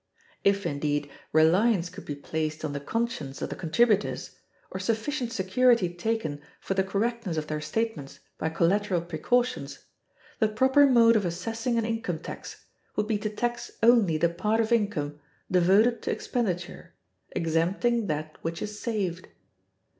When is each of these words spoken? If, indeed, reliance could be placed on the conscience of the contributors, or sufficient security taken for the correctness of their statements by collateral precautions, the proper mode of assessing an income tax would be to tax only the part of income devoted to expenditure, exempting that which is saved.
If, 0.43 0.65
indeed, 0.65 1.11
reliance 1.31 1.89
could 1.91 2.05
be 2.05 2.15
placed 2.15 2.65
on 2.65 2.73
the 2.73 2.79
conscience 2.79 3.39
of 3.39 3.51
the 3.51 3.55
contributors, 3.55 4.31
or 4.71 4.79
sufficient 4.79 5.31
security 5.31 5.93
taken 5.93 6.41
for 6.59 6.73
the 6.73 6.83
correctness 6.83 7.37
of 7.37 7.45
their 7.45 7.61
statements 7.61 8.19
by 8.39 8.49
collateral 8.49 9.01
precautions, 9.01 9.85
the 10.39 10.47
proper 10.47 10.87
mode 10.87 11.15
of 11.15 11.23
assessing 11.23 11.77
an 11.77 11.85
income 11.85 12.17
tax 12.17 12.65
would 12.95 13.05
be 13.05 13.19
to 13.19 13.29
tax 13.29 13.69
only 13.83 14.17
the 14.17 14.29
part 14.29 14.59
of 14.59 14.71
income 14.71 15.19
devoted 15.51 16.01
to 16.01 16.11
expenditure, 16.11 16.95
exempting 17.33 18.07
that 18.07 18.39
which 18.41 18.63
is 18.63 18.79
saved. 18.79 19.27